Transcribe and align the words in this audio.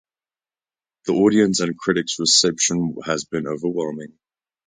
The 1.05 1.13
audience 1.13 1.59
and 1.59 1.77
critics 1.77 2.17
reception 2.17 2.95
has 3.05 3.25
been 3.25 3.45
overwhelming. 3.45 4.17